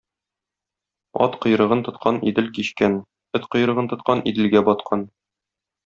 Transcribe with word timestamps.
Ат 1.25 1.37
койрыгын 1.43 1.85
тоткан 1.89 2.17
идел 2.31 2.49
кичкән, 2.57 2.99
эт 3.41 3.47
койрыгын 3.53 3.93
тоткан 3.95 4.29
иделгә 4.33 4.69
баткан. 4.73 5.11